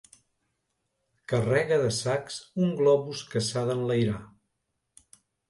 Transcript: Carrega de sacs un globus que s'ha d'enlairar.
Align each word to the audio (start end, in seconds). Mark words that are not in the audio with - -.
Carrega 1.33 1.77
de 1.83 1.91
sacs 1.97 2.39
un 2.65 2.73
globus 2.81 3.23
que 3.35 3.45
s'ha 3.51 3.65
d'enlairar. 3.71 4.19